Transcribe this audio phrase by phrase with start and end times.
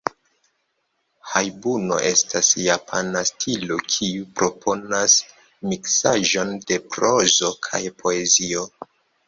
[1.33, 5.19] Hajbuno estas japana stilo kiu proponas
[5.69, 8.69] miksaĵon de prozo kaj poezio.